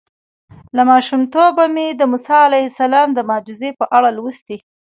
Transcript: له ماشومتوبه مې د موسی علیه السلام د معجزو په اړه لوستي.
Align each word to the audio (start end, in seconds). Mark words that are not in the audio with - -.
له 0.75 0.83
ماشومتوبه 0.91 1.65
مې 1.75 1.87
د 1.99 2.01
موسی 2.11 2.37
علیه 2.47 2.65
السلام 2.71 3.07
د 3.13 3.19
معجزو 3.29 3.69
په 3.79 3.85
اړه 3.97 4.09
لوستي. 4.17 4.57